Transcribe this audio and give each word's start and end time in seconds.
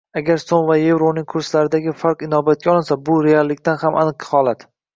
Agar 0.19 0.39
so‘m 0.43 0.63
va 0.69 0.77
yevroning 0.83 1.27
kurslaridagi 1.33 1.93
farq 2.05 2.25
inobatga 2.29 2.73
olinsa, 2.75 2.99
bu 3.13 3.21
reallikdan 3.29 3.81
ham 3.87 4.03
aniq 4.07 4.31
holat. 4.35 4.71